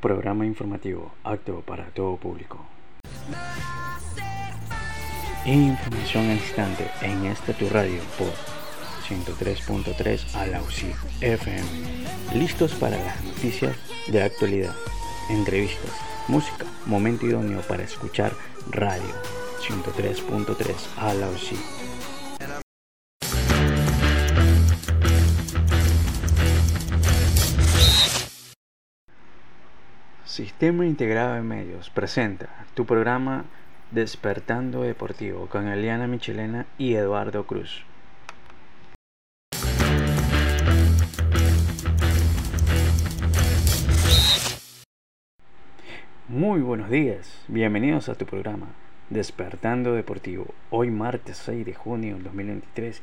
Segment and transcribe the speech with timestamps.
[0.00, 2.64] Programa informativo apto para todo público.
[5.44, 8.32] Información al instante en esta tu radio por
[9.06, 11.68] 103.3 a la UCI FM.
[12.34, 13.76] Listos para las noticias
[14.08, 14.74] de actualidad,
[15.28, 15.92] entrevistas,
[16.28, 18.32] música, momento idóneo para escuchar
[18.70, 19.14] radio
[19.68, 21.58] 103.3 a la UCI.
[30.40, 33.44] Sistema Integrado de Medios presenta tu programa
[33.90, 37.84] Despertando Deportivo con Eliana Michelena y Eduardo Cruz.
[46.26, 48.68] Muy buenos días, bienvenidos a tu programa
[49.10, 50.46] Despertando Deportivo.
[50.70, 53.02] Hoy martes 6 de junio del 2023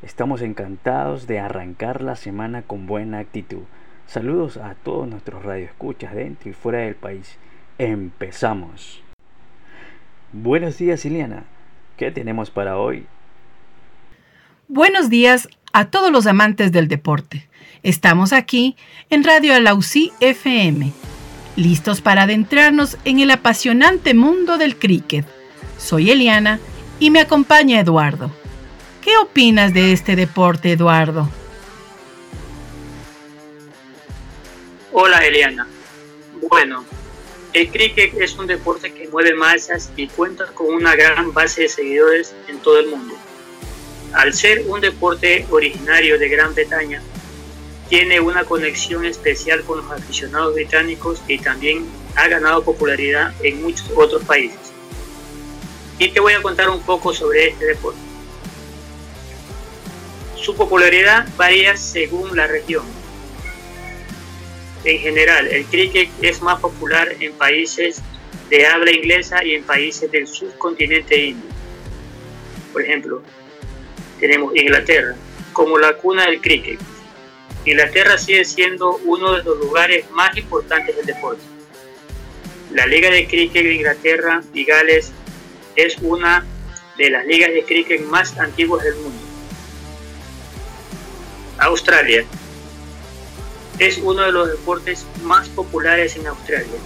[0.00, 3.64] estamos encantados de arrancar la semana con buena actitud
[4.08, 7.36] Saludos a todos nuestros radioescuchas dentro y fuera del país.
[7.76, 9.02] Empezamos.
[10.32, 11.44] Buenos días, Iliana.
[11.98, 13.04] ¿Qué tenemos para hoy?
[14.66, 17.50] Buenos días a todos los amantes del deporte.
[17.82, 18.76] Estamos aquí
[19.10, 20.90] en Radio Alausí FM,
[21.56, 25.26] listos para adentrarnos en el apasionante mundo del cricket.
[25.76, 26.60] Soy Eliana
[26.98, 28.30] y me acompaña Eduardo.
[29.02, 31.28] ¿Qué opinas de este deporte, Eduardo?
[34.90, 35.68] Hola Eliana.
[36.48, 36.82] Bueno,
[37.52, 41.68] el cricket es un deporte que mueve masas y cuenta con una gran base de
[41.68, 43.14] seguidores en todo el mundo.
[44.14, 47.02] Al ser un deporte originario de Gran Bretaña,
[47.90, 51.84] tiene una conexión especial con los aficionados británicos y también
[52.16, 54.72] ha ganado popularidad en muchos otros países.
[55.98, 58.00] Y te voy a contar un poco sobre este deporte.
[60.34, 62.97] Su popularidad varía según la región
[64.88, 68.00] en general, el cricket es más popular en países
[68.48, 71.50] de habla inglesa y en países del subcontinente indio.
[72.72, 73.22] Por ejemplo,
[74.18, 75.14] tenemos Inglaterra
[75.52, 76.80] como la cuna del cricket.
[77.66, 81.42] Inglaterra sigue siendo uno de los lugares más importantes del deporte.
[82.72, 85.12] La Liga de Cricket de Inglaterra y Gales
[85.76, 86.46] es una
[86.96, 89.18] de las ligas de cricket más antiguas del mundo.
[91.58, 92.24] Australia
[93.78, 96.78] es uno de los deportes más populares en Australia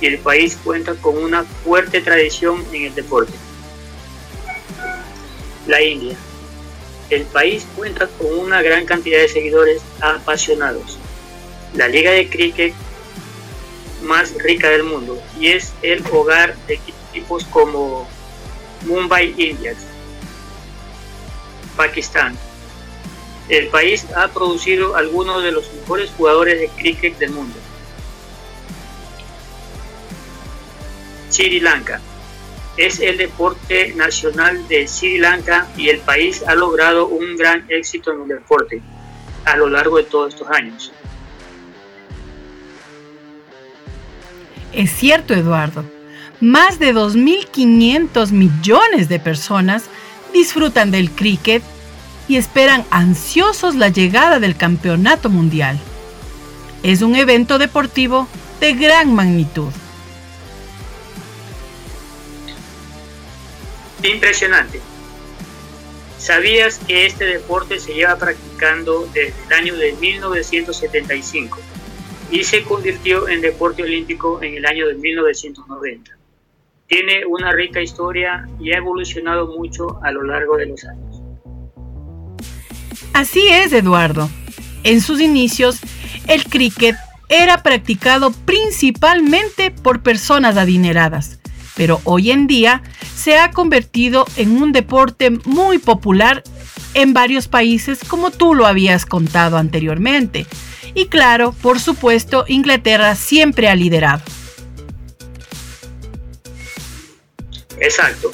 [0.00, 3.32] y el país cuenta con una fuerte tradición en el deporte.
[5.66, 6.16] La India.
[7.08, 10.98] El país cuenta con una gran cantidad de seguidores apasionados.
[11.74, 12.74] La liga de cricket
[14.02, 16.80] más rica del mundo y es el hogar de
[17.12, 18.08] equipos como
[18.84, 19.78] Mumbai Indians,
[21.76, 22.36] Pakistán,
[23.48, 27.54] el país ha producido algunos de los mejores jugadores de cricket del mundo.
[31.30, 32.00] Sri Lanka
[32.76, 38.12] es el deporte nacional de Sri Lanka y el país ha logrado un gran éxito
[38.12, 38.82] en el deporte
[39.44, 40.92] a lo largo de todos estos años.
[44.72, 45.84] Es cierto, Eduardo.
[46.40, 49.84] Más de 2.500 millones de personas
[50.34, 51.62] disfrutan del cricket
[52.28, 55.78] y esperan ansiosos la llegada del Campeonato Mundial.
[56.82, 58.28] Es un evento deportivo
[58.60, 59.70] de gran magnitud.
[64.02, 64.80] Impresionante.
[66.18, 71.58] ¿Sabías que este deporte se lleva practicando desde el año de 1975
[72.30, 76.16] y se convirtió en deporte olímpico en el año de 1990?
[76.86, 81.15] Tiene una rica historia y ha evolucionado mucho a lo largo de los años.
[83.12, 84.28] Así es, Eduardo.
[84.82, 85.78] En sus inicios,
[86.28, 86.96] el cricket
[87.28, 91.38] era practicado principalmente por personas adineradas,
[91.74, 92.82] pero hoy en día
[93.16, 96.44] se ha convertido en un deporte muy popular
[96.94, 100.46] en varios países como tú lo habías contado anteriormente.
[100.94, 104.22] Y claro, por supuesto, Inglaterra siempre ha liderado.
[107.80, 108.32] Exacto.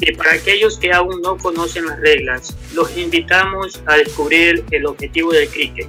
[0.00, 5.32] Y para aquellos que aún no conocen las reglas, los invitamos a descubrir el objetivo
[5.32, 5.88] del cricket.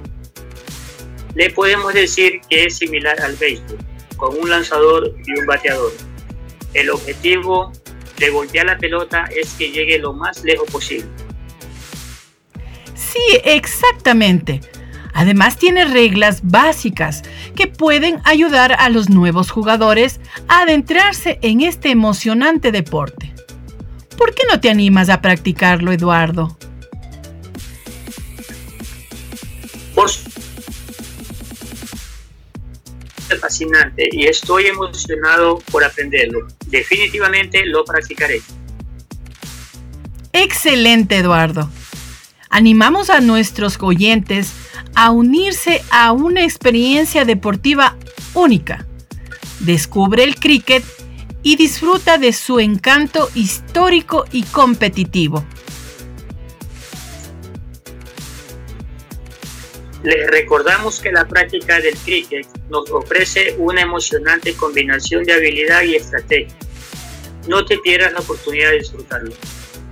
[1.34, 3.78] Le podemos decir que es similar al béisbol,
[4.16, 5.92] con un lanzador y un bateador.
[6.74, 7.72] El objetivo
[8.18, 11.08] de golpear la pelota es que llegue lo más lejos posible.
[12.94, 14.60] Sí, exactamente.
[15.14, 17.22] Además tiene reglas básicas
[17.54, 23.31] que pueden ayudar a los nuevos jugadores a adentrarse en este emocionante deporte.
[24.16, 26.56] ¿Por qué no te animas a practicarlo, Eduardo?
[29.94, 30.10] Por
[33.42, 36.46] fascinante y estoy emocionado por aprenderlo.
[36.66, 38.40] Definitivamente lo practicaré.
[40.32, 41.68] Excelente, Eduardo.
[42.48, 44.52] Animamos a nuestros oyentes
[44.94, 47.96] a unirse a una experiencia deportiva
[48.34, 48.86] única.
[49.60, 50.84] Descubre el cricket
[51.42, 55.44] y disfruta de su encanto histórico y competitivo.
[60.02, 65.94] Les recordamos que la práctica del cricket nos ofrece una emocionante combinación de habilidad y
[65.94, 66.56] estrategia.
[67.48, 69.32] No te pierdas la oportunidad de disfrutarlo.